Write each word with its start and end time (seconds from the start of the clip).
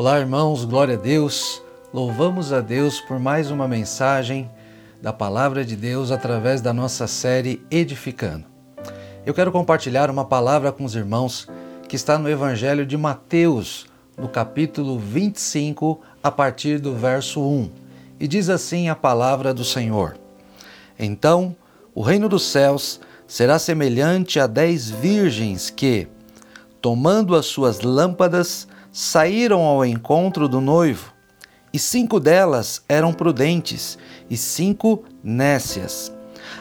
Olá, 0.00 0.20
irmãos, 0.20 0.64
glória 0.64 0.94
a 0.94 0.96
Deus. 0.96 1.60
Louvamos 1.92 2.52
a 2.52 2.60
Deus 2.60 3.00
por 3.00 3.18
mais 3.18 3.50
uma 3.50 3.66
mensagem 3.66 4.48
da 5.02 5.12
palavra 5.12 5.64
de 5.64 5.74
Deus 5.74 6.12
através 6.12 6.60
da 6.60 6.72
nossa 6.72 7.08
série 7.08 7.66
Edificando. 7.68 8.44
Eu 9.26 9.34
quero 9.34 9.50
compartilhar 9.50 10.08
uma 10.08 10.24
palavra 10.24 10.70
com 10.70 10.84
os 10.84 10.94
irmãos 10.94 11.48
que 11.88 11.96
está 11.96 12.16
no 12.16 12.30
Evangelho 12.30 12.86
de 12.86 12.96
Mateus, 12.96 13.88
no 14.16 14.28
capítulo 14.28 15.00
25, 15.00 16.00
a 16.22 16.30
partir 16.30 16.78
do 16.78 16.94
verso 16.94 17.40
1. 17.40 17.68
E 18.20 18.28
diz 18.28 18.48
assim 18.48 18.88
a 18.88 18.94
palavra 18.94 19.52
do 19.52 19.64
Senhor: 19.64 20.16
Então, 20.96 21.56
o 21.92 22.02
reino 22.02 22.28
dos 22.28 22.44
céus 22.44 23.00
será 23.26 23.58
semelhante 23.58 24.38
a 24.38 24.46
dez 24.46 24.88
virgens 24.88 25.70
que, 25.70 26.06
tomando 26.80 27.34
as 27.34 27.46
suas 27.46 27.80
lâmpadas, 27.80 28.68
saíram 28.92 29.62
ao 29.62 29.84
encontro 29.84 30.48
do 30.48 30.60
noivo, 30.60 31.12
e 31.72 31.78
cinco 31.78 32.18
delas 32.18 32.82
eram 32.88 33.12
prudentes 33.12 33.98
e 34.30 34.36
cinco 34.36 35.04
nécias. 35.22 36.12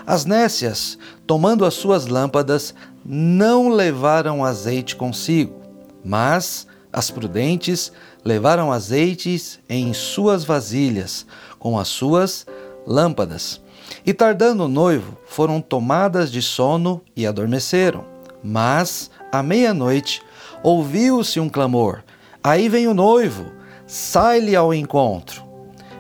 As 0.06 0.26
nécias, 0.26 0.98
tomando 1.26 1.66
as 1.66 1.74
suas 1.74 2.08
lâmpadas, 2.08 2.74
não 3.06 3.70
levaram 3.70 4.44
azeite 4.44 4.96
consigo, 4.96 5.62
mas 6.04 6.68
as 6.92 7.10
prudentes 7.10 7.92
levaram 8.24 8.72
azeites 8.72 9.60
em 9.70 9.94
suas 9.94 10.44
vasilhas, 10.44 11.26
com 11.58 11.80
as 11.80 11.88
suas 11.88 12.46
lâmpadas. 12.86 13.62
E 14.06 14.14
tardando 14.14 14.66
o 14.66 14.68
noivo, 14.68 15.18
foram 15.26 15.62
tomadas 15.62 16.32
de 16.32 16.42
sono 16.42 17.02
e 17.16 17.26
adormeceram. 17.26 18.04
Mas, 18.44 19.10
à 19.32 19.42
meia-noite, 19.42 20.22
ouviu-se 20.62 21.40
um 21.40 21.50
clamor: 21.50 22.04
Aí 22.44 22.70
vem 22.70 22.88
o 22.88 22.94
noivo, 22.94 23.52
sai-lhe 23.86 24.56
ao 24.56 24.74
encontro. 24.74 25.48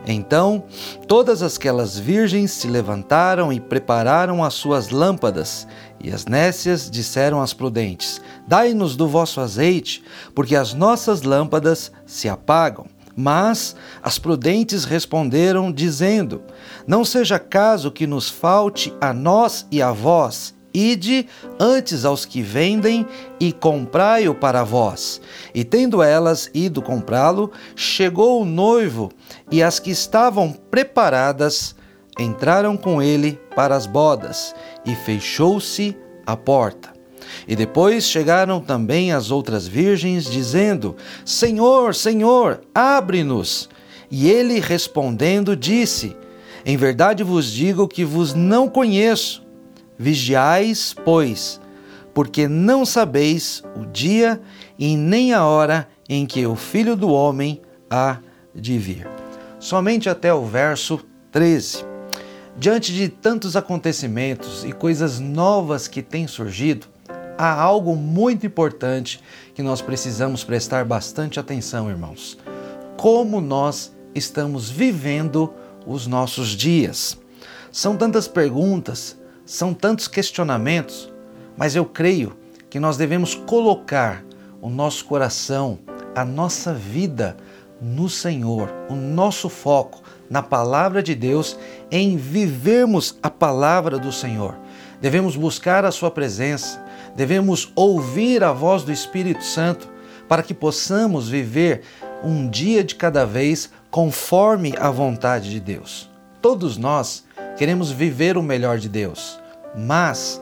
Então 0.05 0.63
todas 1.07 1.43
aquelas 1.43 1.99
virgens 1.99 2.51
se 2.51 2.67
levantaram 2.67 3.51
e 3.51 3.59
prepararam 3.59 4.43
as 4.43 4.53
suas 4.53 4.89
lâmpadas. 4.89 5.67
E 6.01 6.11
as 6.11 6.25
nécias 6.25 6.89
disseram 6.89 7.41
às 7.41 7.53
prudentes: 7.53 8.21
Dai-nos 8.47 8.95
do 8.95 9.07
vosso 9.07 9.41
azeite, 9.41 10.03
porque 10.33 10.55
as 10.55 10.73
nossas 10.73 11.23
lâmpadas 11.23 11.91
se 12.05 12.29
apagam. 12.29 12.85
Mas 13.19 13.75
as 14.01 14.19
prudentes 14.19 14.85
responderam, 14.85 15.71
dizendo: 15.71 16.43
Não 16.85 17.03
seja 17.03 17.39
caso 17.39 17.91
que 17.91 18.05
nos 18.05 18.29
falte 18.29 18.93
a 19.01 19.11
nós 19.11 19.65
e 19.71 19.81
a 19.81 19.91
vós, 19.91 20.53
Ide 20.77 21.25
antes 21.59 22.05
aos 22.05 22.23
que 22.23 22.43
vendem 22.43 23.03
e 23.39 23.51
comprai-o 23.51 24.35
para 24.35 24.63
vós. 24.63 25.19
E 25.51 25.63
tendo 25.63 26.03
elas 26.03 26.51
ido 26.53 26.83
comprá-lo, 26.83 27.51
chegou 27.75 28.43
o 28.43 28.45
noivo, 28.45 29.11
e 29.49 29.63
as 29.63 29.79
que 29.79 29.89
estavam 29.89 30.51
preparadas 30.51 31.75
entraram 32.19 32.77
com 32.77 33.01
ele 33.01 33.39
para 33.55 33.75
as 33.75 33.87
bodas, 33.87 34.53
e 34.85 34.93
fechou-se 34.93 35.97
a 36.27 36.37
porta. 36.37 36.93
E 37.47 37.55
depois 37.55 38.03
chegaram 38.03 38.61
também 38.61 39.11
as 39.11 39.31
outras 39.31 39.67
virgens, 39.67 40.25
dizendo: 40.25 40.95
Senhor, 41.25 41.95
Senhor, 41.95 42.61
abre-nos. 42.75 43.67
E 44.11 44.29
ele 44.29 44.59
respondendo 44.59 45.55
disse: 45.55 46.15
Em 46.63 46.77
verdade 46.77 47.23
vos 47.23 47.51
digo 47.51 47.87
que 47.87 48.05
vos 48.05 48.35
não 48.35 48.69
conheço. 48.69 49.46
Vigiais, 49.97 50.95
pois, 51.05 51.59
porque 52.13 52.47
não 52.47 52.85
sabeis 52.85 53.63
o 53.75 53.85
dia 53.85 54.41
e 54.77 54.95
nem 54.95 55.33
a 55.33 55.45
hora 55.45 55.87
em 56.07 56.25
que 56.25 56.45
o 56.45 56.55
Filho 56.55 56.95
do 56.95 57.09
Homem 57.09 57.61
há 57.89 58.17
de 58.53 58.77
vir. 58.77 59.07
Somente 59.59 60.09
até 60.09 60.33
o 60.33 60.45
verso 60.45 60.99
13. 61.31 61.85
Diante 62.57 62.93
de 62.93 63.09
tantos 63.09 63.55
acontecimentos 63.55 64.65
e 64.65 64.71
coisas 64.71 65.19
novas 65.19 65.87
que 65.87 66.01
têm 66.01 66.27
surgido, 66.27 66.87
há 67.37 67.53
algo 67.53 67.95
muito 67.95 68.45
importante 68.45 69.21
que 69.53 69.61
nós 69.61 69.81
precisamos 69.81 70.43
prestar 70.43 70.83
bastante 70.85 71.39
atenção, 71.39 71.89
irmãos. 71.89 72.37
Como 72.97 73.39
nós 73.39 73.95
estamos 74.15 74.69
vivendo 74.69 75.53
os 75.85 76.07
nossos 76.07 76.49
dias? 76.49 77.17
São 77.71 77.95
tantas 77.95 78.27
perguntas, 78.27 79.15
são 79.47 79.73
tantos 79.73 80.09
questionamentos, 80.09 81.11
mas 81.55 81.73
eu 81.73 81.85
creio 81.85 82.37
que 82.69 82.81
nós 82.81 82.97
devemos 82.97 83.33
colocar 83.33 84.21
o 84.61 84.69
nosso 84.69 85.05
coração, 85.05 85.79
a 86.13 86.25
nossa 86.25 86.73
vida 86.73 87.37
no 87.81 88.09
Senhor, 88.09 88.69
o 88.89 88.93
nosso 88.93 89.47
foco 89.47 90.03
na 90.29 90.43
palavra 90.43 91.01
de 91.01 91.15
Deus, 91.15 91.57
em 91.89 92.17
vivermos 92.17 93.17
a 93.23 93.29
palavra 93.29 93.97
do 93.97 94.11
Senhor. 94.11 94.53
Devemos 94.99 95.37
buscar 95.37 95.85
a 95.85 95.91
Sua 95.91 96.11
presença, 96.11 96.83
devemos 97.15 97.71
ouvir 97.73 98.43
a 98.43 98.51
voz 98.51 98.83
do 98.83 98.91
Espírito 98.91 99.45
Santo 99.45 99.89
para 100.27 100.43
que 100.43 100.53
possamos 100.53 101.29
viver 101.29 101.83
um 102.21 102.49
dia 102.49 102.83
de 102.83 102.95
cada 102.95 103.25
vez 103.25 103.69
conforme 103.89 104.73
a 104.77 104.89
vontade 104.89 105.49
de 105.49 105.61
Deus. 105.61 106.09
Todos 106.41 106.77
nós 106.77 107.26
queremos 107.57 107.91
viver 107.91 108.37
o 108.37 108.43
melhor 108.43 108.77
de 108.77 108.87
Deus, 108.87 109.39
mas 109.75 110.41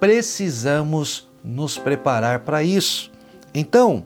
precisamos 0.00 1.28
nos 1.42 1.78
preparar 1.78 2.40
para 2.40 2.62
isso. 2.62 3.10
Então, 3.54 4.04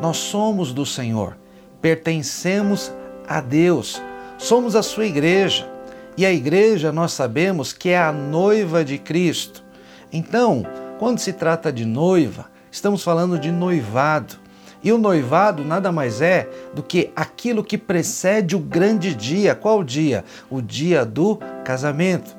nós 0.00 0.16
somos 0.16 0.72
do 0.72 0.84
Senhor, 0.84 1.36
pertencemos 1.80 2.92
a 3.26 3.40
Deus, 3.40 4.00
somos 4.38 4.76
a 4.76 4.82
sua 4.82 5.06
igreja. 5.06 5.68
E 6.16 6.24
a 6.24 6.32
igreja 6.32 6.92
nós 6.92 7.12
sabemos 7.12 7.72
que 7.72 7.88
é 7.88 7.98
a 7.98 8.12
noiva 8.12 8.84
de 8.84 8.98
Cristo. 8.98 9.64
Então, 10.12 10.64
quando 10.98 11.18
se 11.18 11.32
trata 11.32 11.72
de 11.72 11.84
noiva, 11.84 12.46
estamos 12.70 13.02
falando 13.02 13.36
de 13.36 13.50
noivado. 13.50 14.36
E 14.84 14.92
o 14.92 14.98
noivado 14.98 15.64
nada 15.64 15.90
mais 15.90 16.20
é 16.20 16.46
do 16.74 16.82
que 16.82 17.10
aquilo 17.16 17.64
que 17.64 17.78
precede 17.78 18.54
o 18.54 18.58
grande 18.58 19.14
dia. 19.14 19.54
Qual 19.54 19.82
dia? 19.82 20.22
O 20.50 20.60
dia 20.60 21.06
do 21.06 21.38
casamento. 21.64 22.36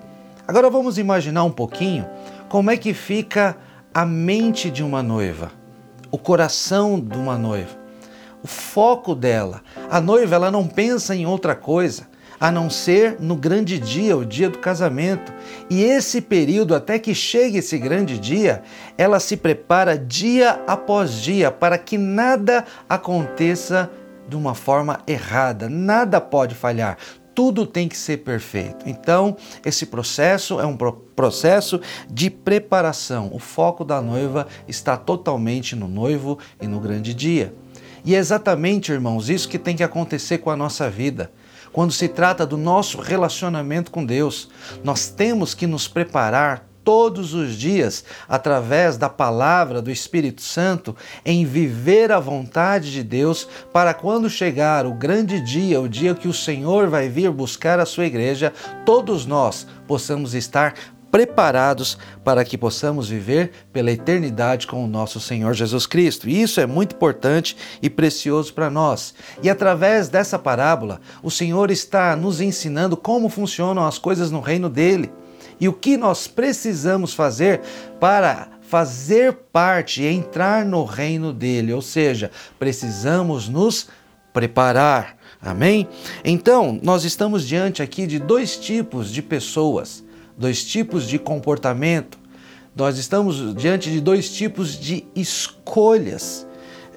Agora 0.48 0.70
vamos 0.70 1.00
imaginar 1.00 1.44
um 1.44 1.52
pouquinho 1.52 2.08
como 2.48 2.70
é 2.70 2.78
que 2.78 2.94
fica 2.94 3.58
a 3.92 4.06
mente 4.06 4.70
de 4.70 4.84
uma 4.84 5.02
noiva, 5.02 5.52
o 6.12 6.20
coração 6.20 7.00
de 7.00 7.18
uma 7.18 7.36
noiva, 7.36 7.76
o 8.44 8.48
foco 8.48 9.16
dela. 9.16 9.64
A 9.90 10.00
noiva 10.00 10.36
ela 10.36 10.52
não 10.52 10.68
pensa 10.68 11.16
em 11.16 11.26
outra 11.26 11.56
coisa 11.56 12.08
a 12.40 12.52
não 12.52 12.70
ser 12.70 13.18
no 13.20 13.36
grande 13.36 13.80
dia, 13.80 14.16
o 14.18 14.26
dia 14.26 14.50
do 14.50 14.60
casamento. 14.60 15.34
E 15.70 15.84
esse 15.84 16.22
período, 16.22 16.76
até 16.76 17.00
que 17.00 17.14
chegue 17.14 17.58
esse 17.58 17.78
grande 17.78 18.18
dia, 18.18 18.64
ela 18.98 19.20
se 19.20 19.38
prepara 19.38 19.98
dia 19.98 20.62
após 20.68 21.14
dia 21.14 21.52
para 21.52 21.78
que 21.78 21.98
nada 21.98 22.66
aconteça 22.88 23.90
de 24.28 24.36
uma 24.36 24.56
forma 24.56 25.00
errada, 25.08 25.70
nada 25.70 26.20
pode 26.20 26.56
falhar. 26.56 26.98
Tudo 27.34 27.66
tem 27.66 27.90
que 27.90 27.98
ser 27.98 28.18
perfeito. 28.18 28.88
Então, 28.88 29.36
esse 29.66 29.86
processo 29.86 30.60
é 30.60 30.66
um 30.66 30.78
processo 30.78 31.82
de 32.10 32.30
preparação. 32.30 33.30
O 33.34 33.40
foco 33.40 33.84
da 33.84 34.02
noiva 34.02 34.48
está 34.68 34.96
totalmente 34.96 35.76
no 35.76 35.88
noivo 35.88 36.40
e 36.62 36.68
no 36.68 36.80
grande 36.80 37.14
dia. 37.14 37.54
E 38.06 38.16
é 38.16 38.20
exatamente, 38.20 38.92
irmãos, 38.92 39.30
isso 39.30 39.50
que 39.50 39.60
tem 39.60 39.76
que 39.76 39.84
acontecer 39.84 40.38
com 40.38 40.50
a 40.50 40.56
nossa 40.56 40.90
vida. 40.90 41.30
Quando 41.76 41.92
se 41.92 42.08
trata 42.08 42.46
do 42.46 42.56
nosso 42.56 43.02
relacionamento 43.02 43.92
com 43.92 44.06
Deus, 44.06 44.48
nós 44.82 45.10
temos 45.10 45.54
que 45.54 45.68
nos 45.68 45.90
preparar 45.90 46.70
todos 46.86 47.34
os 47.34 47.54
dias, 47.58 48.06
através 48.30 48.96
da 48.96 49.10
palavra 49.10 49.82
do 49.82 49.92
Espírito 49.92 50.42
Santo, 50.42 50.96
em 51.26 51.44
viver 51.44 52.14
a 52.14 52.20
vontade 52.20 52.94
de 52.94 53.04
Deus, 53.04 53.46
para 53.74 53.94
quando 53.94 54.30
chegar 54.30 54.86
o 54.86 54.94
grande 54.94 55.42
dia, 55.42 55.82
o 55.82 55.90
dia 55.90 56.16
que 56.16 56.30
o 56.30 56.34
Senhor 56.34 56.88
vai 56.88 57.10
vir 57.10 57.30
buscar 57.30 57.78
a 57.78 57.86
sua 57.86 58.06
igreja, 58.06 58.54
todos 58.86 59.26
nós 59.26 59.68
possamos 59.86 60.34
estar 60.34 60.76
preparados 61.16 61.98
para 62.26 62.44
que 62.44 62.58
possamos 62.58 63.08
viver 63.08 63.52
pela 63.72 63.90
eternidade 63.90 64.68
com 64.68 64.84
o 64.84 64.88
nosso 64.88 65.18
Senhor 65.18 65.54
Jesus 65.54 65.88
Cristo. 65.88 66.28
E 66.28 66.42
isso 66.42 66.60
é 66.60 66.66
muito 66.66 66.94
importante 66.94 67.56
e 67.82 67.90
precioso 67.90 68.54
para 68.54 68.70
nós. 68.70 69.16
E 69.42 69.50
através 69.50 70.10
dessa 70.10 70.38
parábola, 70.38 71.00
o 71.24 71.32
Senhor 71.32 71.72
está 71.72 72.18
nos 72.18 72.42
ensinando 72.42 72.98
como 72.98 73.30
funcionam 73.30 73.86
as 73.86 73.98
coisas 73.98 74.30
no 74.30 74.42
reino 74.42 74.70
dele 74.70 75.10
e 75.58 75.70
o 75.70 75.74
que 75.74 75.96
nós 75.96 76.28
precisamos 76.28 77.14
fazer 77.14 77.62
para 77.98 78.50
fazer 78.64 79.32
parte 79.54 80.02
e 80.02 80.08
entrar 80.08 80.66
no 80.66 80.84
reino 80.84 81.32
dele, 81.32 81.72
ou 81.72 81.82
seja, 81.82 82.30
precisamos 82.60 83.48
nos 83.48 83.88
preparar. 84.34 85.16
Amém? 85.42 85.88
Então, 86.26 86.78
nós 86.84 87.06
estamos 87.06 87.48
diante 87.48 87.82
aqui 87.82 88.06
de 88.06 88.20
dois 88.20 88.58
tipos 88.58 89.10
de 89.10 89.22
pessoas 89.22 90.04
dois 90.38 90.64
tipos 90.64 91.08
de 91.08 91.18
comportamento, 91.18 92.18
nós 92.76 92.98
estamos 92.98 93.56
diante 93.56 93.90
de 93.90 94.02
dois 94.02 94.30
tipos 94.30 94.78
de 94.78 95.06
escolhas. 95.16 96.46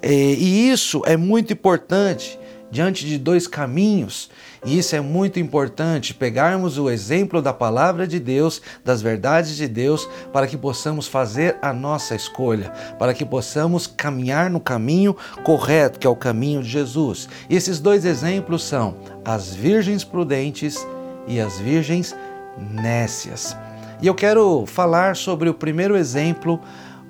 É, 0.02 0.12
e 0.12 0.70
isso 0.70 1.02
é 1.06 1.16
muito 1.16 1.52
importante. 1.52 2.38
diante 2.70 3.06
de 3.06 3.18
dois 3.18 3.46
caminhos. 3.46 4.30
E 4.64 4.78
isso 4.78 4.94
é 4.94 5.00
muito 5.00 5.38
importante, 5.38 6.12
pegarmos 6.12 6.78
o 6.78 6.90
exemplo 6.90 7.40
da 7.40 7.52
palavra 7.52 8.06
de 8.06 8.18
Deus, 8.18 8.60
das 8.84 9.00
verdades 9.00 9.56
de 9.56 9.68
Deus, 9.68 10.08
para 10.32 10.46
que 10.46 10.56
possamos 10.56 11.06
fazer 11.06 11.56
a 11.62 11.72
nossa 11.72 12.14
escolha, 12.14 12.70
para 12.98 13.14
que 13.14 13.24
possamos 13.24 13.86
caminhar 13.86 14.50
no 14.50 14.58
caminho 14.58 15.16
correto, 15.44 15.98
que 15.98 16.06
é 16.06 16.10
o 16.10 16.16
caminho 16.16 16.62
de 16.62 16.68
Jesus. 16.68 17.28
E 17.48 17.54
esses 17.54 17.78
dois 17.78 18.04
exemplos 18.04 18.64
são 18.64 18.96
as 19.24 19.54
virgens 19.54 20.02
prudentes 20.02 20.76
e 21.26 21.40
as 21.40 21.58
virgens 21.58 22.14
nécias. 22.58 23.56
E 24.00 24.06
eu 24.06 24.14
quero 24.14 24.64
falar 24.66 25.16
sobre 25.16 25.48
o 25.48 25.54
primeiro 25.54 25.96
exemplo, 25.96 26.60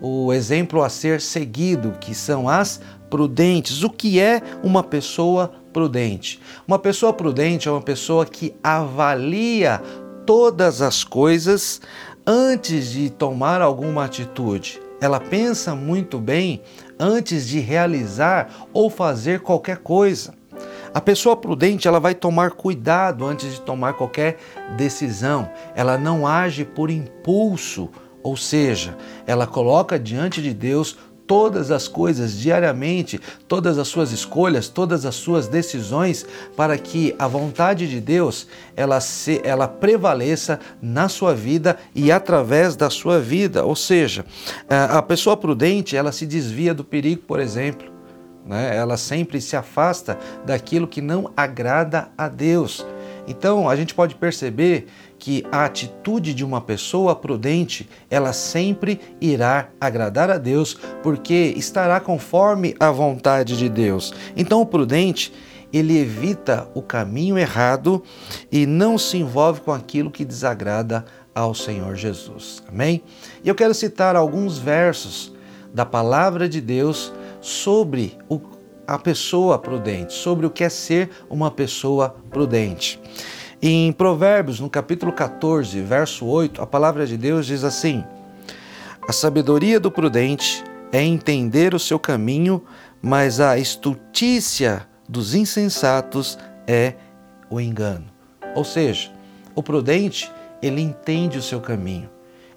o 0.01 0.33
exemplo 0.33 0.83
a 0.83 0.89
ser 0.89 1.21
seguido, 1.21 1.97
que 2.01 2.15
são 2.15 2.49
as 2.49 2.81
prudentes. 3.11 3.83
O 3.83 3.91
que 3.91 4.21
é 4.21 4.43
uma 4.63 4.83
pessoa 4.83 5.53
prudente? 5.73 6.41
Uma 6.67 6.79
pessoa 6.79 7.13
prudente 7.13 7.69
é 7.69 7.71
uma 7.71 7.83
pessoa 7.83 8.25
que 8.25 8.55
avalia 8.63 9.83
todas 10.25 10.83
as 10.83 11.05
coisas 11.05 11.81
antes 12.27 12.91
de 12.91 13.11
tomar 13.11 13.63
alguma 13.63 14.05
atitude. 14.05 14.81
Ela 15.01 15.21
pensa 15.21 15.75
muito 15.75 16.19
bem 16.19 16.61
antes 16.99 17.47
de 17.47 17.61
realizar 17.61 18.67
ou 18.73 18.91
fazer 18.91 19.41
qualquer 19.41 19.79
coisa. 19.79 20.35
A 20.93 21.01
pessoa 21.01 21.37
prudente, 21.37 21.87
ela 21.87 22.01
vai 22.01 22.15
tomar 22.15 22.53
cuidado 22.53 23.25
antes 23.27 23.55
de 23.55 23.61
tomar 23.61 23.95
qualquer 23.95 24.39
decisão. 24.77 25.51
Ela 25.75 25.99
não 25.99 26.27
age 26.27 26.65
por 26.65 26.91
impulso, 26.91 27.89
ou 28.23 28.37
seja, 28.37 28.97
ela 29.27 29.47
coloca 29.47 29.99
diante 29.99 30.43
de 30.43 30.53
Deus 30.53 30.97
todas 31.29 31.71
as 31.71 31.87
coisas 31.87 32.39
diariamente, 32.39 33.21
todas 33.47 33.77
as 33.79 33.87
suas 33.87 34.13
escolhas, 34.13 34.67
todas 34.67 35.05
as 35.05 35.15
suas 35.15 35.47
decisões, 35.47 36.25
para 36.57 36.77
que 36.79 37.15
a 37.19 37.29
vontade 37.29 37.87
de 37.87 38.01
Deus 38.01 38.49
ela, 38.75 38.99
se, 38.99 39.41
ela 39.45 39.69
prevaleça 39.69 40.59
na 40.81 41.07
sua 41.07 41.35
vida 41.35 41.77
e 41.95 42.11
através 42.11 42.75
da 42.75 42.89
sua 42.89 43.21
vida. 43.21 43.65
Ou 43.65 43.77
seja, 43.77 44.25
a 44.69 45.03
pessoa 45.03 45.37
prudente 45.37 45.95
ela 45.95 46.11
se 46.11 46.25
desvia 46.25 46.73
do 46.73 46.83
perigo, 46.83 47.23
por 47.27 47.39
exemplo. 47.39 47.98
Né? 48.49 48.75
Ela 48.75 48.97
sempre 48.97 49.43
se 49.43 49.55
afasta 49.55 50.19
daquilo 50.47 50.89
que 50.89 51.03
não 51.03 51.31
agrada 51.37 52.09
a 52.17 52.29
Deus. 52.29 52.85
Então 53.27 53.69
a 53.69 53.77
gente 53.77 53.95
pode 53.95 54.15
perceber 54.15 54.87
que 55.19 55.45
a 55.53 55.67
atitude 55.67 56.33
de 56.33 56.43
uma 56.43 56.63
pessoa 56.63 57.15
prudente, 57.15 57.87
ela 58.09 58.33
sempre 58.33 58.99
irá 59.21 59.69
agradar 59.79 60.31
a 60.31 60.39
Deus, 60.39 60.79
porque 61.03 61.53
estará 61.57 62.01
conforme 62.01 62.75
a 62.81 62.91
vontade 62.91 63.55
de 63.59 63.69
Deus. 63.69 64.15
Então 64.35 64.63
o 64.63 64.67
prudente, 64.67 65.31
ele 65.71 65.99
evita 65.99 66.71
o 66.75 66.81
caminho 66.81 67.37
errado 67.37 68.03
e 68.51 68.65
não 68.65 68.97
se 68.97 69.19
envolve 69.19 69.61
com 69.61 69.73
aquilo 69.73 70.11
que 70.11 70.25
desagrada 70.25 71.05
ao 71.35 71.55
Senhor 71.55 71.95
Jesus. 71.97 72.63
Amém? 72.67 73.03
E 73.45 73.49
eu 73.51 73.55
quero 73.55 73.75
citar 73.75 74.17
alguns 74.17 74.57
versos 74.57 75.37
da 75.75 75.85
palavra 75.85 76.49
de 76.49 76.63
Deus 76.63 77.13
sobre 77.41 78.17
o, 78.29 78.41
a 78.87 78.99
pessoa 78.99 79.59
prudente, 79.59 80.13
sobre 80.13 80.47
o 80.47 80.51
que 80.51 80.65
é 80.65 80.69
ser 80.69 81.11
uma 81.29 81.51
pessoa 81.51 82.17
prudente. 82.31 83.01
Em 83.61 83.93
Provérbios, 83.93 84.61
no 84.61 84.71
capítulo 84.71 85.13
14, 85.13 85.81
verso 85.81 86.25
8, 86.27 86.63
a 86.63 86.67
palavra 86.67 87.07
de 87.07 87.17
Deus 87.17 87.47
diz 87.47 87.65
assim: 87.65 88.05
A 89.07 89.13
sabedoria 89.13 89.81
do 89.81 89.91
prudente 89.91 90.63
é 90.93 91.03
entender 91.03 91.75
o 91.75 91.79
seu 91.79 91.99
caminho, 91.99 92.63
mas 93.03 93.41
a 93.41 93.59
estultícia 93.59 94.87
dos 95.09 95.35
insensatos 95.35 96.39
é 96.67 96.95
o 97.51 97.61
engano. 97.61 98.07
Ou 98.55 98.65
seja, 98.65 99.11
o 99.55 99.63
prudente, 99.63 100.31
ele 100.63 100.81
entende 100.81 101.39
o 101.39 101.43
seu 101.43 101.61
caminho, 101.61 102.09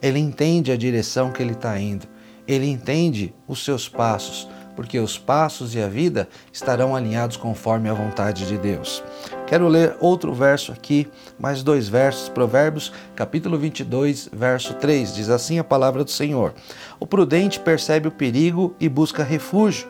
ele 0.01 0.19
entende 0.19 0.71
a 0.71 0.77
direção 0.77 1.31
que 1.31 1.41
ele 1.41 1.53
está 1.53 1.79
indo, 1.79 2.07
ele 2.47 2.67
entende 2.67 3.33
os 3.47 3.63
seus 3.63 3.87
passos, 3.87 4.47
porque 4.75 4.99
os 4.99 5.17
passos 5.17 5.75
e 5.75 5.81
a 5.81 5.87
vida 5.87 6.27
estarão 6.51 6.95
alinhados 6.95 7.37
conforme 7.37 7.89
a 7.89 7.93
vontade 7.93 8.45
de 8.45 8.57
Deus. 8.57 9.03
Quero 9.47 9.67
ler 9.67 9.95
outro 9.99 10.33
verso 10.33 10.71
aqui, 10.71 11.07
mais 11.37 11.61
dois 11.61 11.89
versos, 11.89 12.29
Provérbios, 12.29 12.91
capítulo 13.15 13.57
22, 13.57 14.29
verso 14.31 14.73
3. 14.75 15.15
Diz 15.15 15.29
assim 15.29 15.59
a 15.59 15.63
palavra 15.63 16.03
do 16.03 16.11
Senhor: 16.11 16.53
O 16.99 17.05
prudente 17.05 17.59
percebe 17.59 18.07
o 18.07 18.11
perigo 18.11 18.75
e 18.79 18.87
busca 18.87 19.23
refúgio. 19.23 19.89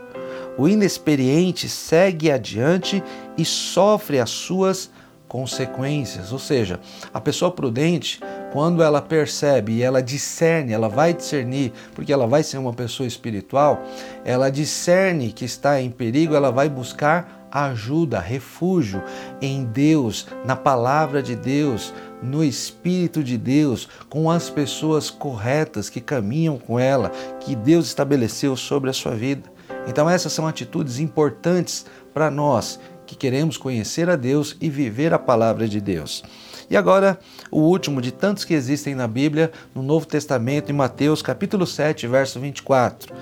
O 0.58 0.68
inexperiente 0.68 1.70
segue 1.70 2.32
adiante 2.32 3.02
e 3.38 3.46
sofre 3.46 4.20
as 4.20 4.30
suas 4.30 4.90
consequências. 5.32 6.34
Ou 6.34 6.40
seja, 6.40 6.78
a 7.14 7.22
pessoa 7.22 7.50
prudente, 7.50 8.20
quando 8.52 8.84
ela 8.84 9.02
percebe 9.02 9.72
e 9.72 9.82
ela 9.82 10.04
discerne, 10.04 10.74
ela 10.74 10.90
vai 10.90 11.14
discernir, 11.14 11.72
porque 11.96 12.12
ela 12.12 12.28
vai 12.28 12.44
ser 12.44 12.58
uma 12.58 12.74
pessoa 12.74 13.08
espiritual, 13.08 13.82
ela 14.26 14.50
discerne 14.50 15.32
que 15.32 15.46
está 15.46 15.82
em 15.82 15.90
perigo, 15.90 16.36
ela 16.36 16.52
vai 16.52 16.68
buscar 16.68 17.48
ajuda, 17.50 18.20
refúgio 18.20 19.02
em 19.42 19.64
Deus, 19.64 20.28
na 20.44 20.58
palavra 20.58 21.24
de 21.24 21.34
Deus, 21.34 21.94
no 22.22 22.44
Espírito 22.44 23.24
de 23.24 23.38
Deus, 23.38 23.88
com 24.10 24.30
as 24.30 24.50
pessoas 24.50 25.10
corretas 25.10 25.90
que 25.90 26.02
caminham 26.02 26.58
com 26.58 26.78
ela, 26.78 27.10
que 27.40 27.56
Deus 27.56 27.86
estabeleceu 27.88 28.58
sobre 28.58 28.90
a 28.90 28.94
sua 28.94 29.16
vida. 29.16 29.50
Então, 29.88 30.10
essas 30.10 30.34
são 30.34 30.46
atitudes 30.46 31.00
importantes 31.00 31.86
para 32.14 32.30
nós 32.30 32.80
que 33.12 33.18
queremos 33.18 33.58
conhecer 33.58 34.10
a 34.10 34.16
Deus 34.16 34.56
e 34.62 34.70
viver 34.70 35.14
a 35.14 35.20
palavra 35.20 35.68
de 35.68 35.82
Deus. 35.82 36.24
E 36.70 36.78
agora, 36.78 37.20
o 37.52 37.60
último 37.60 38.02
de 38.02 38.10
tantos 38.10 38.46
que 38.46 38.54
existem 38.54 38.96
na 38.96 39.06
Bíblia, 39.06 39.52
no 39.76 39.84
Novo 39.84 40.06
Testamento, 40.08 40.72
em 40.72 40.74
Mateus 40.74 41.22
capítulo 41.22 41.68
7, 41.68 42.08
verso 42.08 42.40
24. 42.40 43.14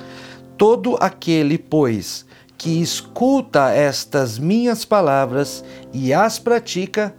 Todo 0.56 0.95
aquele, 1.00 1.57
pois, 1.57 2.24
que 2.56 2.80
escuta 2.80 3.71
estas 3.71 4.38
minhas 4.38 4.86
palavras 4.86 5.65
e 5.91 6.13
as 6.13 6.38
pratica, 6.38 7.15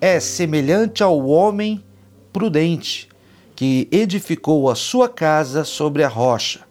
é 0.00 0.18
semelhante 0.18 1.04
ao 1.04 1.24
homem 1.24 1.84
prudente 2.32 3.08
que 3.54 3.86
edificou 3.92 4.68
a 4.68 4.74
sua 4.74 5.08
casa 5.08 5.62
sobre 5.62 6.02
a 6.02 6.08
rocha. 6.08 6.62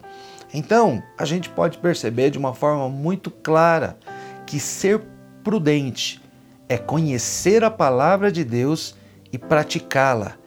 Então, 0.53 1.01
a 1.17 1.23
gente 1.23 1.49
pode 1.49 1.77
perceber 1.77 2.31
de 2.31 2.37
uma 2.37 2.53
forma 2.53 2.89
muito 2.89 3.31
clara 3.31 3.97
que 4.45 4.59
ser 4.59 5.01
prudente 5.43 6.21
é 6.69 6.77
conhecer 6.77 7.63
a 7.63 7.69
palavra 7.69 8.31
de 8.31 8.43
Deus 8.43 8.95
e 9.31 9.37
praticá-la 9.37 10.37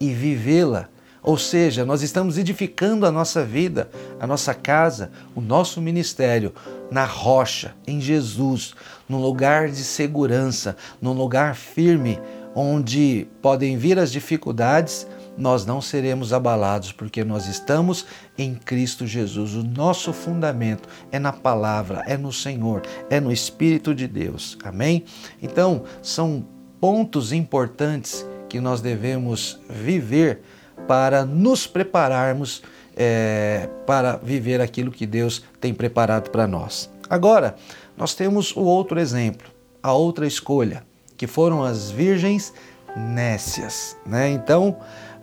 e 0.00 0.12
vivê-la. 0.12 0.88
Ou 1.22 1.38
seja, 1.38 1.86
nós 1.86 2.02
estamos 2.02 2.36
edificando 2.36 3.06
a 3.06 3.12
nossa 3.12 3.44
vida, 3.44 3.88
a 4.20 4.26
nossa 4.26 4.52
casa, 4.52 5.10
o 5.34 5.40
nosso 5.40 5.80
ministério 5.80 6.52
na 6.90 7.04
rocha, 7.04 7.74
em 7.86 8.00
Jesus, 8.00 8.74
num 9.08 9.20
lugar 9.20 9.68
de 9.68 9.82
segurança, 9.82 10.76
num 11.00 11.12
lugar 11.12 11.54
firme, 11.54 12.20
onde 12.54 13.26
podem 13.40 13.76
vir 13.76 13.98
as 13.98 14.12
dificuldades, 14.12 15.06
nós 15.36 15.66
não 15.66 15.80
seremos 15.80 16.32
abalados, 16.32 16.92
porque 16.92 17.24
nós 17.24 17.46
estamos 17.46 18.06
em 18.38 18.54
Cristo 18.54 19.06
Jesus. 19.06 19.54
O 19.54 19.62
nosso 19.62 20.12
fundamento 20.12 20.88
é 21.10 21.18
na 21.18 21.32
palavra, 21.32 22.02
é 22.06 22.16
no 22.16 22.32
Senhor, 22.32 22.82
é 23.10 23.20
no 23.20 23.32
Espírito 23.32 23.94
de 23.94 24.06
Deus. 24.06 24.56
Amém? 24.62 25.04
Então, 25.42 25.84
são 26.02 26.46
pontos 26.80 27.32
importantes 27.32 28.26
que 28.48 28.60
nós 28.60 28.80
devemos 28.80 29.58
viver 29.68 30.42
para 30.86 31.24
nos 31.24 31.66
prepararmos 31.66 32.62
é, 32.96 33.68
para 33.86 34.16
viver 34.16 34.60
aquilo 34.60 34.90
que 34.90 35.06
Deus 35.06 35.42
tem 35.60 35.74
preparado 35.74 36.30
para 36.30 36.46
nós. 36.46 36.90
Agora, 37.08 37.56
nós 37.96 38.14
temos 38.14 38.54
o 38.54 38.62
outro 38.62 38.98
exemplo, 38.98 39.48
a 39.82 39.92
outra 39.92 40.26
escolha, 40.26 40.84
que 41.16 41.26
foram 41.26 41.62
as 41.62 41.90
virgens 41.90 42.52
nécias. 42.96 43.96
Né? 44.06 44.30
Então, 44.30 44.76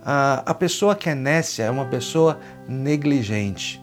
a, 0.04 0.54
pessoa 0.54 0.94
que 0.94 1.08
é 1.08 1.14
nécia 1.14 1.64
é 1.64 1.70
uma 1.70 1.84
pessoa 1.84 2.38
negligente. 2.68 3.82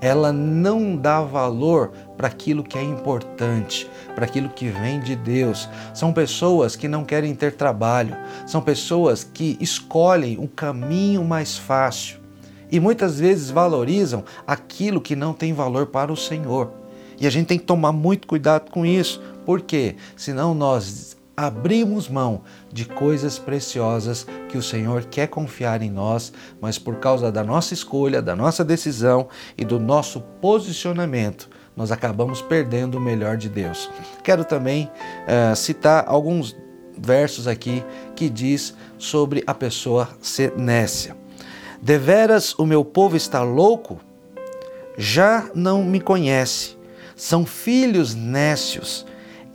Ela 0.00 0.32
não 0.32 0.96
dá 0.96 1.20
valor 1.20 1.90
para 2.16 2.28
aquilo 2.28 2.62
que 2.62 2.78
é 2.78 2.82
importante, 2.82 3.90
para 4.14 4.24
aquilo 4.24 4.48
que 4.48 4.68
vem 4.68 5.00
de 5.00 5.16
Deus. 5.16 5.68
São 5.92 6.12
pessoas 6.12 6.76
que 6.76 6.86
não 6.86 7.04
querem 7.04 7.34
ter 7.34 7.54
trabalho, 7.54 8.16
são 8.46 8.60
pessoas 8.60 9.24
que 9.24 9.58
escolhem 9.60 10.38
o 10.38 10.46
caminho 10.46 11.24
mais 11.24 11.58
fácil 11.58 12.18
e 12.70 12.78
muitas 12.78 13.18
vezes 13.18 13.50
valorizam 13.50 14.24
aquilo 14.46 15.00
que 15.00 15.16
não 15.16 15.32
tem 15.32 15.52
valor 15.52 15.86
para 15.86 16.12
o 16.12 16.16
Senhor. 16.16 16.70
E 17.20 17.26
a 17.26 17.30
gente 17.30 17.46
tem 17.46 17.58
que 17.58 17.64
tomar 17.64 17.92
muito 17.92 18.28
cuidado 18.28 18.70
com 18.70 18.86
isso, 18.86 19.20
porque 19.44 19.96
senão 20.16 20.54
nós 20.54 21.17
abrimos 21.38 22.08
mão 22.08 22.42
de 22.72 22.84
coisas 22.84 23.38
preciosas 23.38 24.26
que 24.48 24.58
o 24.58 24.62
Senhor 24.62 25.04
quer 25.04 25.28
confiar 25.28 25.82
em 25.82 25.88
nós, 25.88 26.32
mas 26.60 26.80
por 26.80 26.96
causa 26.96 27.30
da 27.30 27.44
nossa 27.44 27.72
escolha, 27.72 28.20
da 28.20 28.34
nossa 28.34 28.64
decisão 28.64 29.28
e 29.56 29.64
do 29.64 29.78
nosso 29.78 30.20
posicionamento, 30.40 31.48
nós 31.76 31.92
acabamos 31.92 32.42
perdendo 32.42 32.98
o 32.98 33.00
melhor 33.00 33.36
de 33.36 33.48
Deus. 33.48 33.88
Quero 34.24 34.44
também 34.44 34.90
uh, 35.28 35.54
citar 35.54 36.06
alguns 36.08 36.56
versos 36.98 37.46
aqui 37.46 37.84
que 38.16 38.28
diz 38.28 38.74
sobre 38.98 39.44
a 39.46 39.54
pessoa 39.54 40.08
ser 40.20 40.56
nécia. 40.56 41.16
Deveras 41.80 42.52
o 42.58 42.66
meu 42.66 42.84
povo 42.84 43.16
está 43.16 43.44
louco? 43.44 44.00
Já 44.96 45.48
não 45.54 45.84
me 45.84 46.00
conhece. 46.00 46.76
São 47.14 47.46
filhos 47.46 48.12
nécios 48.12 49.06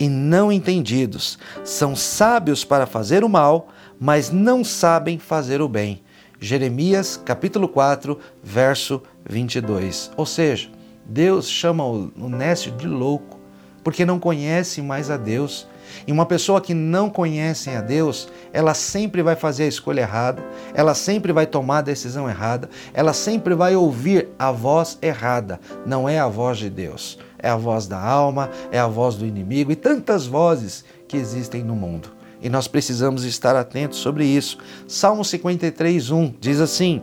e 0.04 0.08
não 0.08 0.52
entendidos. 0.52 1.38
São 1.64 1.96
sábios 1.96 2.62
para 2.62 2.84
fazer 2.86 3.24
o 3.24 3.28
mal, 3.28 3.68
mas 3.98 4.30
não 4.30 4.62
sabem 4.62 5.18
fazer 5.18 5.62
o 5.62 5.68
bem. 5.68 6.02
Jeremias 6.38 7.16
capítulo 7.16 7.66
4, 7.66 8.18
verso 8.42 9.02
22. 9.26 10.10
Ou 10.14 10.26
seja, 10.26 10.68
Deus 11.06 11.48
chama 11.48 11.86
o 11.86 12.28
nécio 12.28 12.70
de 12.72 12.86
louco, 12.86 13.40
porque 13.82 14.04
não 14.04 14.20
conhece 14.20 14.82
mais 14.82 15.10
a 15.10 15.16
Deus. 15.16 15.66
E 16.06 16.12
uma 16.12 16.26
pessoa 16.26 16.60
que 16.60 16.74
não 16.74 17.08
conhece 17.08 17.70
a 17.70 17.80
Deus, 17.80 18.28
ela 18.52 18.74
sempre 18.74 19.22
vai 19.22 19.36
fazer 19.36 19.64
a 19.64 19.68
escolha 19.68 20.02
errada, 20.02 20.42
ela 20.74 20.94
sempre 20.94 21.32
vai 21.32 21.46
tomar 21.46 21.78
a 21.78 21.82
decisão 21.82 22.28
errada, 22.28 22.68
ela 22.92 23.12
sempre 23.12 23.54
vai 23.54 23.74
ouvir 23.76 24.28
a 24.38 24.50
voz 24.50 24.98
errada. 25.00 25.60
Não 25.86 26.08
é 26.08 26.18
a 26.18 26.28
voz 26.28 26.58
de 26.58 26.70
Deus, 26.70 27.18
é 27.38 27.48
a 27.48 27.56
voz 27.56 27.86
da 27.86 28.00
alma, 28.00 28.50
é 28.70 28.78
a 28.78 28.86
voz 28.86 29.16
do 29.16 29.26
inimigo 29.26 29.72
e 29.72 29.76
tantas 29.76 30.26
vozes 30.26 30.84
que 31.06 31.16
existem 31.16 31.62
no 31.62 31.74
mundo. 31.74 32.10
E 32.44 32.50
nós 32.50 32.68
precisamos 32.68 33.24
estar 33.24 33.56
atentos 33.56 33.98
sobre 33.98 34.26
isso. 34.26 34.58
Salmo 34.86 35.24
53, 35.24 36.10
1 36.10 36.34
diz 36.38 36.60
assim: 36.60 37.02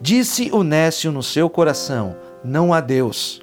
Disse 0.00 0.50
o 0.50 0.62
nécio 0.62 1.12
no 1.12 1.22
seu 1.22 1.50
coração: 1.50 2.16
Não 2.42 2.72
há 2.72 2.80
Deus. 2.80 3.42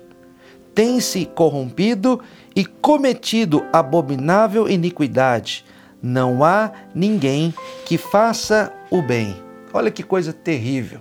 Tem-se 0.73 1.25
corrompido 1.25 2.19
e 2.55 2.63
cometido 2.65 3.65
abominável 3.73 4.69
iniquidade. 4.69 5.65
Não 6.01 6.43
há 6.43 6.71
ninguém 6.93 7.53
que 7.85 7.97
faça 7.97 8.71
o 8.89 9.01
bem. 9.01 9.35
Olha 9.73 9.91
que 9.91 10.03
coisa 10.03 10.31
terrível, 10.31 10.99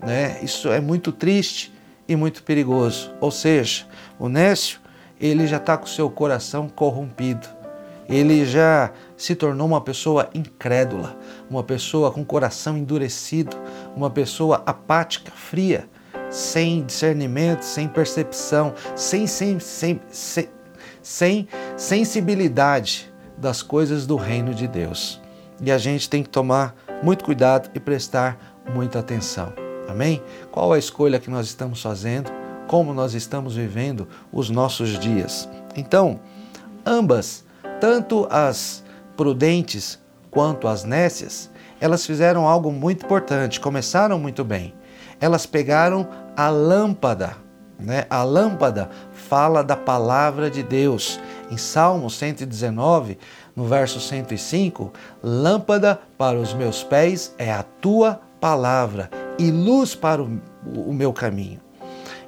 né? 0.00 0.38
Isso 0.42 0.68
é 0.70 0.80
muito 0.80 1.12
triste 1.12 1.72
e 2.08 2.16
muito 2.16 2.42
perigoso. 2.42 3.12
Ou 3.20 3.30
seja, 3.30 3.84
o 4.18 4.28
Nécio, 4.28 4.80
ele 5.20 5.46
já 5.46 5.58
está 5.58 5.76
com 5.76 5.86
seu 5.86 6.08
coração 6.08 6.68
corrompido. 6.68 7.46
Ele 8.08 8.46
já 8.46 8.92
se 9.16 9.34
tornou 9.34 9.66
uma 9.66 9.80
pessoa 9.80 10.30
incrédula, 10.32 11.18
uma 11.50 11.64
pessoa 11.64 12.12
com 12.12 12.24
coração 12.24 12.78
endurecido, 12.78 13.56
uma 13.96 14.08
pessoa 14.08 14.62
apática, 14.64 15.32
fria, 15.32 15.88
sem 16.30 16.84
discernimento, 16.84 17.62
sem 17.64 17.88
percepção, 17.88 18.72
sem, 18.94 19.26
sem, 19.26 19.58
sem, 19.58 20.00
sem 20.08 20.48
sem 21.06 21.46
sensibilidade 21.76 23.14
das 23.38 23.62
coisas 23.62 24.08
do 24.08 24.16
reino 24.16 24.52
de 24.52 24.66
Deus. 24.66 25.20
E 25.62 25.70
a 25.70 25.78
gente 25.78 26.10
tem 26.10 26.20
que 26.20 26.28
tomar 26.28 26.74
muito 27.00 27.24
cuidado 27.24 27.70
e 27.76 27.78
prestar 27.78 28.36
muita 28.74 28.98
atenção. 28.98 29.52
Amém? 29.88 30.20
Qual 30.50 30.72
a 30.72 30.78
escolha 30.78 31.20
que 31.20 31.30
nós 31.30 31.46
estamos 31.46 31.80
fazendo? 31.80 32.32
Como 32.66 32.92
nós 32.92 33.14
estamos 33.14 33.54
vivendo 33.54 34.08
os 34.32 34.50
nossos 34.50 34.98
dias? 34.98 35.48
Então, 35.76 36.18
ambas, 36.84 37.44
tanto 37.80 38.26
as 38.28 38.82
prudentes 39.16 40.00
quanto 40.28 40.66
as 40.66 40.82
nécias, 40.82 41.52
elas 41.80 42.04
fizeram 42.04 42.48
algo 42.48 42.72
muito 42.72 43.04
importante, 43.04 43.60
começaram 43.60 44.18
muito 44.18 44.42
bem. 44.42 44.74
Elas 45.20 45.46
pegaram 45.46 46.08
a 46.36 46.48
lâmpada 46.48 47.46
né? 47.78 48.06
A 48.08 48.22
lâmpada 48.22 48.88
fala 49.28 49.62
da 49.62 49.76
palavra 49.76 50.50
de 50.50 50.62
Deus. 50.62 51.18
Em 51.50 51.56
Salmo 51.56 52.08
119, 52.08 53.18
no 53.54 53.64
verso 53.66 54.00
105, 54.00 54.92
lâmpada 55.22 56.00
para 56.16 56.38
os 56.38 56.52
meus 56.54 56.82
pés 56.82 57.34
é 57.38 57.52
a 57.52 57.62
tua 57.62 58.20
palavra 58.40 59.10
e 59.38 59.50
luz 59.50 59.94
para 59.94 60.22
o, 60.22 60.40
o 60.64 60.92
meu 60.92 61.12
caminho. 61.12 61.60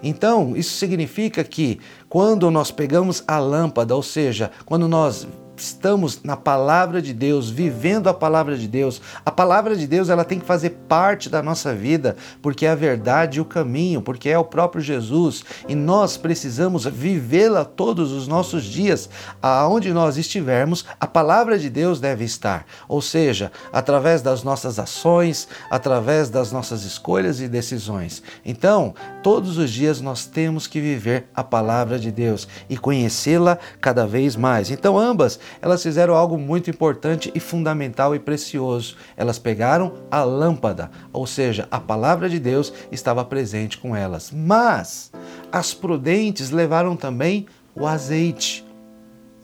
Então, 0.02 0.57
isso 0.57 0.76
significa 0.76 1.43
que 1.43 1.81
quando 2.09 2.50
nós 2.50 2.71
pegamos 2.71 3.25
a 3.26 3.38
lâmpada, 3.38 3.95
ou 3.95 4.02
seja, 4.02 4.50
quando 4.64 4.87
nós 4.87 5.26
estamos 5.62 6.23
na 6.23 6.37
palavra 6.37 7.00
de 7.03 7.12
Deus, 7.12 7.50
vivendo 7.50 8.09
a 8.09 8.15
palavra 8.15 8.57
de 8.57 8.69
Deus. 8.69 9.00
A 9.25 9.31
palavra 9.31 9.77
de 9.77 9.87
Deus 9.87 10.09
ela 10.09 10.25
tem 10.25 10.38
que 10.38 10.47
fazer 10.47 10.71
parte 10.88 11.29
da 11.29 11.43
nossa 11.43 11.75
vida, 11.75 12.17
porque 12.41 12.67
é 12.67 12.71
a 12.71 12.75
verdade 12.75 13.38
e 13.38 13.41
o 13.41 13.45
caminho, 13.45 14.03
porque 14.03 14.29
é 14.29 14.38
o 14.38 14.45
próprio 14.45 14.83
Jesus, 14.83 15.45
e 15.69 15.75
nós 15.75 16.17
precisamos 16.17 16.85
vivê-la 16.85 17.65
todos 17.65 18.12
os 18.12 18.29
nossos 18.29 18.65
dias. 18.65 19.09
Aonde 19.43 19.93
nós 19.93 20.17
estivermos, 20.17 20.85
a 21.00 21.07
palavra 21.07 21.59
de 21.59 21.69
Deus 21.69 22.00
deve 22.00 22.25
estar. 22.25 22.65
Ou 22.88 23.03
seja, 23.03 23.50
através 23.73 24.23
das 24.23 24.43
nossas 24.43 24.79
ações, 24.79 25.49
através 25.71 26.31
das 26.31 26.53
nossas 26.53 26.85
escolhas 26.85 27.41
e 27.41 27.49
decisões. 27.49 28.23
Então, 28.45 28.95
todos 29.23 29.59
os 29.59 29.71
dias 29.71 30.00
nós 30.00 30.27
temos 30.27 30.67
que 30.67 30.81
viver 30.81 31.29
a 31.35 31.43
palavra 31.45 31.99
de 31.99 32.11
Deus 32.11 32.49
e 32.69 32.77
conhecê-la 32.77 33.59
cada 33.81 34.07
vez 34.07 34.37
mais. 34.37 34.71
Então, 34.71 34.99
ambas 34.99 35.38
elas 35.61 35.83
fizeram 35.83 36.14
algo 36.14 36.38
muito 36.38 36.71
importante 36.71 37.31
e 37.35 37.40
fundamental 37.40 38.14
e 38.14 38.19
precioso. 38.19 38.97
Elas 39.17 39.38
pegaram 39.38 39.95
a 40.11 40.23
lâmpada, 40.23 40.90
ou 41.12 41.26
seja, 41.26 41.69
a 41.71 41.81
palavra 41.81 42.28
de 42.28 42.38
Deus 42.38 42.73
estava 42.90 43.25
presente 43.25 43.78
com 43.78 43.95
elas. 43.95 44.31
Mas 44.33 45.11
as 45.50 45.75
prudentes 45.75 46.50
levaram 46.50 46.97
também 46.97 47.47
o 47.75 47.87
azeite 47.87 48.67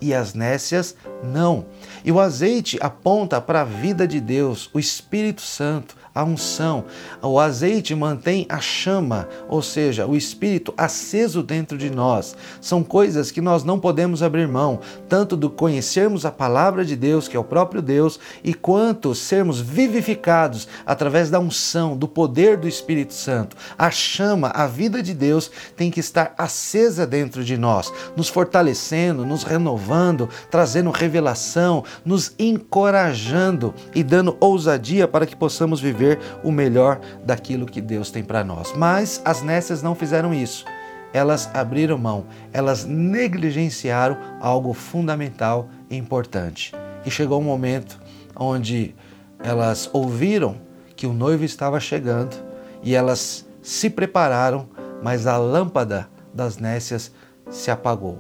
e 0.01 0.13
as 0.13 0.35
nécias 0.35 0.95
não. 1.23 1.67
E 2.05 2.13
o 2.13 2.21
azeite 2.21 2.79
aponta 2.81 3.41
para 3.41 3.63
a 3.63 3.65
vida 3.65 4.07
de 4.07 4.21
Deus, 4.21 4.69
o 4.75 4.79
Espírito 4.79 5.41
Santo, 5.41 5.97
a 6.15 6.23
unção. 6.23 6.85
O 7.21 7.41
azeite 7.41 7.95
mantém 7.95 8.47
a 8.49 8.61
chama, 8.61 9.29
ou 9.49 9.61
seja, 9.61 10.07
o 10.07 10.15
espírito 10.15 10.73
aceso 10.77 11.43
dentro 11.43 11.77
de 11.77 11.91
nós. 11.91 12.37
São 12.61 12.85
coisas 12.85 13.33
que 13.33 13.41
nós 13.41 13.65
não 13.65 13.81
podemos 13.81 14.23
abrir 14.23 14.47
mão, 14.47 14.79
tanto 15.09 15.37
do 15.37 15.51
conhecermos 15.51 16.25
a 16.25 16.31
palavra 16.31 16.85
de 16.85 16.95
Deus, 16.95 17.27
que 17.27 17.37
é 17.37 17.41
o 17.41 17.45
próprio 17.45 17.83
Deus, 17.83 18.21
e 18.45 18.55
quanto 18.55 19.15
sermos 19.15 19.61
vivificados 19.61 20.69
através 20.87 21.31
da 21.31 21.41
unção, 21.41 21.97
do 21.97 22.07
poder 22.07 22.57
do 22.57 22.69
Espírito 22.69 23.15
Santo. 23.15 23.57
A 23.77 23.91
chama, 23.91 24.49
a 24.55 24.67
vida 24.67 25.03
de 25.03 25.15
Deus 25.15 25.51
tem 25.77 25.91
que 25.91 26.01
estar 26.01 26.33
acesa 26.39 27.07
dentro 27.07 27.43
de 27.43 27.57
nós, 27.57 27.93
nos 28.17 28.29
fortalecendo, 28.29 29.27
nos 29.27 29.43
renovando, 29.43 30.29
trazendo 30.51 30.91
revelação, 30.91 31.83
nos 32.05 32.33
encorajando 32.39 33.75
e 33.95 34.03
dando 34.05 34.37
ousadia 34.39 35.09
para 35.09 35.27
que 35.27 35.35
possamos 35.35 35.81
viver 35.81 36.04
viver 36.05 36.19
o 36.43 36.53
melhor 36.53 37.01
daquilo 37.25 37.67
que 37.67 37.81
Deus 37.81 38.11
tem 38.11 38.23
para 38.23 38.45
nós. 38.45 38.73
Mas 38.77 39.21
as 39.25 39.43
nécias 39.43 39.83
não 39.83 39.95
fizeram 39.95 40.35
isso. 40.35 40.65
Elas 41.13 41.49
abriram 41.55 41.97
mão, 41.97 42.27
elas 42.53 42.85
negligenciaram 42.85 44.17
algo 44.41 44.73
fundamental 44.75 45.69
e 45.89 45.97
importante. 45.97 46.73
E 47.07 47.11
chegou 47.11 47.41
um 47.41 47.45
momento 47.45 48.01
onde 48.37 48.95
elas 49.39 49.89
ouviram 49.93 50.57
que 50.97 51.07
o 51.07 51.13
noivo 51.13 51.45
estava 51.45 51.79
chegando 51.79 52.35
e 52.83 52.95
elas 52.95 53.47
se 53.63 53.89
prepararam, 53.89 54.69
mas 55.03 55.27
a 55.27 55.37
lâmpada 55.37 56.09
das 56.33 56.59
nécias 56.59 57.13
se 57.49 57.71
apagou. 57.71 58.19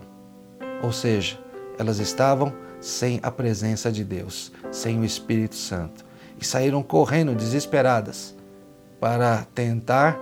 Ou 0.82 0.92
seja, 0.92 1.38
elas 1.78 1.98
estavam 1.98 2.52
sem 2.80 3.18
a 3.22 3.30
presença 3.30 3.90
de 3.90 4.04
Deus, 4.04 4.52
sem 4.70 5.00
o 5.00 5.04
Espírito 5.04 5.56
Santo 5.56 6.04
e 6.44 6.46
saíram 6.46 6.82
correndo 6.82 7.34
desesperadas 7.34 8.34
para 9.00 9.46
tentar 9.54 10.20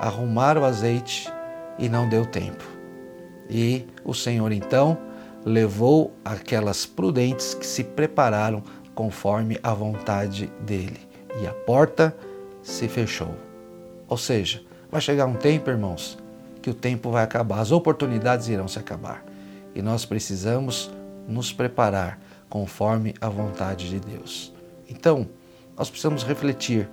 arrumar 0.00 0.56
o 0.56 0.64
azeite 0.64 1.28
e 1.76 1.88
não 1.88 2.08
deu 2.08 2.24
tempo. 2.24 2.62
E 3.50 3.84
o 4.04 4.14
Senhor 4.14 4.52
então 4.52 4.96
levou 5.44 6.12
aquelas 6.24 6.86
prudentes 6.86 7.52
que 7.52 7.66
se 7.66 7.82
prepararam 7.82 8.62
conforme 8.94 9.58
a 9.60 9.74
vontade 9.74 10.46
dele, 10.60 11.00
e 11.42 11.46
a 11.48 11.52
porta 11.52 12.16
se 12.62 12.86
fechou. 12.86 13.34
Ou 14.08 14.16
seja, 14.16 14.62
vai 14.88 15.00
chegar 15.00 15.26
um 15.26 15.34
tempo, 15.34 15.68
irmãos, 15.68 16.16
que 16.62 16.70
o 16.70 16.74
tempo 16.74 17.10
vai 17.10 17.24
acabar, 17.24 17.58
as 17.58 17.72
oportunidades 17.72 18.46
irão 18.46 18.68
se 18.68 18.78
acabar, 18.78 19.24
e 19.74 19.82
nós 19.82 20.04
precisamos 20.04 20.90
nos 21.26 21.52
preparar 21.52 22.20
conforme 22.48 23.14
a 23.20 23.28
vontade 23.28 23.90
de 23.90 23.98
Deus. 23.98 24.54
Então, 24.88 25.28
nós 25.76 25.90
precisamos 25.90 26.22
refletir 26.22 26.88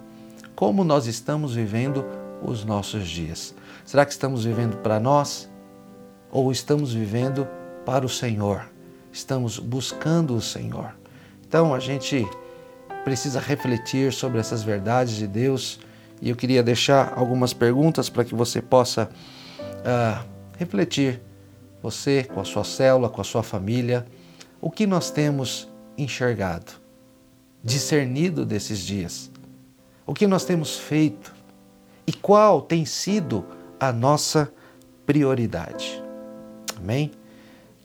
como 0.56 0.84
nós 0.84 1.08
estamos 1.08 1.56
vivendo 1.56 2.06
os 2.44 2.66
nossos 2.66 3.08
dias. 3.08 3.56
Será 3.86 4.06
que 4.06 4.12
estamos 4.12 4.46
vivendo 4.46 4.78
para 4.78 5.00
nós 5.00 5.50
ou 6.32 6.52
estamos 6.52 6.94
vivendo 6.94 7.48
para 7.86 8.06
o 8.06 8.10
Senhor? 8.10 8.70
Estamos 9.12 9.60
buscando 9.60 10.36
o 10.36 10.42
Senhor. 10.42 10.94
Então 11.48 11.74
a 11.74 11.80
gente 11.80 12.28
precisa 13.04 13.40
refletir 13.40 14.12
sobre 14.14 14.40
essas 14.40 14.64
verdades 14.64 15.16
de 15.16 15.28
Deus 15.28 15.80
e 16.22 16.30
eu 16.30 16.36
queria 16.36 16.64
deixar 16.64 17.14
algumas 17.18 17.54
perguntas 17.54 18.10
para 18.10 18.24
que 18.24 18.34
você 18.34 18.62
possa 18.62 19.10
uh, 19.60 20.26
refletir 20.58 21.22
você, 21.82 22.24
com 22.24 22.40
a 22.40 22.46
sua 22.46 22.64
célula, 22.64 23.10
com 23.10 23.20
a 23.20 23.26
sua 23.26 23.44
família, 23.44 24.06
o 24.62 24.72
que 24.72 24.88
nós 24.88 25.12
temos 25.12 25.68
enxergado, 25.98 26.72
discernido 27.64 28.46
desses 28.46 28.80
dias, 28.80 29.32
o 30.06 30.14
que 30.14 30.28
nós 30.28 30.44
temos 30.44 30.78
feito 30.78 31.34
e 32.06 32.12
qual 32.12 32.62
tem 32.62 32.86
sido 32.86 33.46
a 33.80 33.92
nossa 33.92 34.52
prioridade. 35.06 36.04
Amém? 36.78 37.12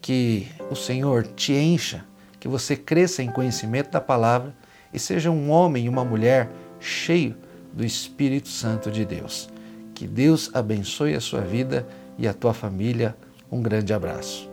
Que 0.01 0.49
o 0.71 0.75
Senhor 0.75 1.27
te 1.27 1.53
encha, 1.53 2.05
que 2.41 2.49
você 2.49 2.77
cresça 2.77 3.23
em 3.23 3.31
conhecimento 3.31 3.91
da 3.91 4.01
palavra 4.01 4.55
e 4.93 4.99
seja 4.99 5.31
um 5.31 5.51
homem 5.51 5.87
e 5.87 5.89
uma 5.89 6.05
mulher 6.05 6.51
cheio 6.81 7.37
do 7.73 7.85
Espírito 7.85 8.49
Santo 8.49 8.91
de 8.91 9.05
Deus. 9.05 9.49
Que 9.95 10.07
Deus 10.07 10.51
abençoe 10.55 11.15
a 11.15 11.21
sua 11.21 11.41
vida 11.41 11.87
e 12.17 12.27
a 12.27 12.35
tua 12.35 12.55
família. 12.55 13.17
Um 13.51 13.63
grande 13.63 13.93
abraço. 13.93 14.48